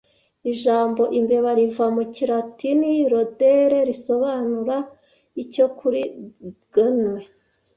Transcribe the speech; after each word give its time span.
Ijambo 0.51 1.03
imbeba 1.19 1.49
riva 1.59 1.85
mu 1.95 2.03
kilatini 2.15 2.91
rodere 3.11 3.79
risobanura 3.89 4.77
icyo 5.43 5.65
Kuri 5.77 6.01
Gnaw 6.73 7.15